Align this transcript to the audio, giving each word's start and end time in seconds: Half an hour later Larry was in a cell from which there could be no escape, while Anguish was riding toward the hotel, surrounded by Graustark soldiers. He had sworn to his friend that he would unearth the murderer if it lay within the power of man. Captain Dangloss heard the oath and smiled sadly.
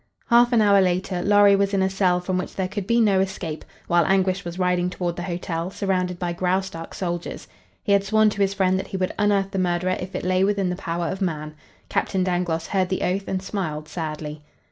Half 0.31 0.51
an 0.51 0.63
hour 0.63 0.81
later 0.81 1.21
Larry 1.21 1.55
was 1.55 1.75
in 1.75 1.83
a 1.83 1.87
cell 1.87 2.19
from 2.19 2.39
which 2.39 2.55
there 2.55 2.67
could 2.67 2.87
be 2.87 2.99
no 2.99 3.19
escape, 3.19 3.63
while 3.85 4.03
Anguish 4.03 4.43
was 4.43 4.57
riding 4.57 4.89
toward 4.89 5.15
the 5.15 5.21
hotel, 5.21 5.69
surrounded 5.69 6.17
by 6.17 6.33
Graustark 6.33 6.95
soldiers. 6.95 7.47
He 7.83 7.91
had 7.91 8.03
sworn 8.03 8.31
to 8.31 8.41
his 8.41 8.55
friend 8.55 8.79
that 8.79 8.87
he 8.87 8.97
would 8.97 9.11
unearth 9.19 9.51
the 9.51 9.59
murderer 9.59 9.95
if 9.99 10.15
it 10.15 10.23
lay 10.25 10.43
within 10.43 10.69
the 10.71 10.75
power 10.75 11.07
of 11.09 11.21
man. 11.21 11.53
Captain 11.87 12.23
Dangloss 12.23 12.65
heard 12.65 12.89
the 12.89 13.03
oath 13.03 13.27
and 13.27 13.43
smiled 13.43 13.87
sadly. 13.87 14.41